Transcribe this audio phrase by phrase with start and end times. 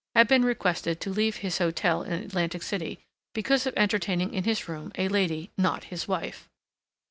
[0.15, 2.97] had been requested to leave his hotel in Atlantic City
[3.35, 6.49] because of entertaining in his room a lady not his wife.